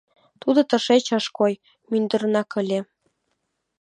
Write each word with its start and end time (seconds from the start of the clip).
Тудо 0.41 0.59
тышеч 0.69 1.07
ыш 1.19 1.25
кой, 1.37 1.53
мӱндырнак 1.89 2.49
ыле. 2.61 2.79